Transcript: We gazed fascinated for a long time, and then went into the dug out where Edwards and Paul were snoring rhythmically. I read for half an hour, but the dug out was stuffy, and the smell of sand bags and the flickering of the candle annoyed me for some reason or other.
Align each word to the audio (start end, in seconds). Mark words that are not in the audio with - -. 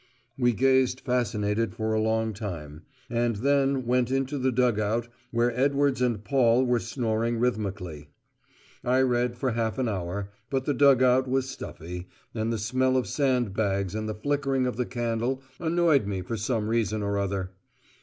We 0.35 0.53
gazed 0.53 1.01
fascinated 1.01 1.75
for 1.75 1.93
a 1.93 2.01
long 2.01 2.33
time, 2.33 2.81
and 3.07 3.35
then 3.35 3.85
went 3.85 4.09
into 4.09 4.39
the 4.39 4.51
dug 4.51 4.79
out 4.79 5.07
where 5.29 5.55
Edwards 5.55 6.01
and 6.01 6.23
Paul 6.23 6.65
were 6.65 6.79
snoring 6.79 7.37
rhythmically. 7.37 8.09
I 8.83 9.01
read 9.01 9.35
for 9.37 9.51
half 9.51 9.77
an 9.77 9.87
hour, 9.87 10.31
but 10.49 10.65
the 10.65 10.73
dug 10.73 11.03
out 11.03 11.27
was 11.27 11.47
stuffy, 11.51 12.07
and 12.33 12.51
the 12.51 12.57
smell 12.57 12.97
of 12.97 13.05
sand 13.05 13.53
bags 13.53 13.93
and 13.93 14.09
the 14.09 14.15
flickering 14.15 14.65
of 14.65 14.75
the 14.75 14.87
candle 14.87 15.43
annoyed 15.59 16.07
me 16.07 16.23
for 16.23 16.35
some 16.35 16.67
reason 16.67 17.03
or 17.03 17.19
other. 17.19 17.51